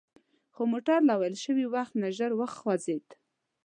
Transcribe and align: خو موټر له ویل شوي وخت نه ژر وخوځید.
خو 0.53 0.61
موټر 0.71 0.99
له 1.09 1.13
ویل 1.19 1.35
شوي 1.45 1.65
وخت 1.73 1.93
نه 2.01 2.09
ژر 2.17 2.31
وخوځید. 2.35 3.07